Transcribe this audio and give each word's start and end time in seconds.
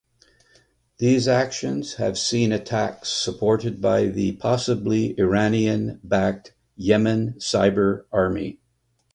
These 0.97 1.27
actions 1.27 1.93
have 1.97 2.17
seen 2.17 2.51
attacks 2.51 3.09
supported 3.09 3.79
by 3.81 4.07
the 4.07 4.31
possibly 4.31 5.13
Iranian 5.19 5.99
backed 6.03 6.55
Yemen 6.75 7.35
Cyber 7.37 8.05
Army. 8.11 8.59